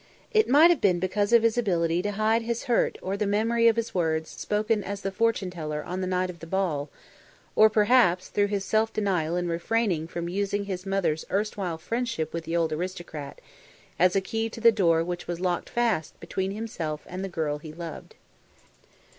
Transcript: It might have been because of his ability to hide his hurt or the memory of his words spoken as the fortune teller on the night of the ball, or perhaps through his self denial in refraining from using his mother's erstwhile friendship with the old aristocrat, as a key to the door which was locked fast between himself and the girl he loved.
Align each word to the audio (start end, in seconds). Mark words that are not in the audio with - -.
It 0.31 0.49
might 0.49 0.71
have 0.71 0.81
been 0.81 0.97
because 0.97 1.31
of 1.31 1.43
his 1.43 1.59
ability 1.59 2.01
to 2.01 2.13
hide 2.13 2.41
his 2.41 2.63
hurt 2.63 2.97
or 3.03 3.15
the 3.15 3.27
memory 3.27 3.67
of 3.67 3.75
his 3.75 3.93
words 3.93 4.31
spoken 4.31 4.83
as 4.83 5.01
the 5.01 5.11
fortune 5.11 5.51
teller 5.51 5.83
on 5.83 6.01
the 6.01 6.07
night 6.07 6.31
of 6.31 6.39
the 6.39 6.47
ball, 6.47 6.89
or 7.55 7.69
perhaps 7.69 8.27
through 8.29 8.47
his 8.47 8.65
self 8.65 8.91
denial 8.91 9.35
in 9.35 9.47
refraining 9.47 10.07
from 10.07 10.27
using 10.27 10.65
his 10.65 10.87
mother's 10.87 11.23
erstwhile 11.29 11.77
friendship 11.77 12.33
with 12.33 12.45
the 12.45 12.57
old 12.57 12.73
aristocrat, 12.73 13.41
as 13.99 14.15
a 14.15 14.21
key 14.21 14.49
to 14.49 14.59
the 14.59 14.71
door 14.71 15.03
which 15.03 15.27
was 15.27 15.39
locked 15.39 15.69
fast 15.69 16.19
between 16.19 16.49
himself 16.49 17.01
and 17.05 17.23
the 17.23 17.29
girl 17.29 17.59
he 17.59 17.71
loved. 17.71 18.15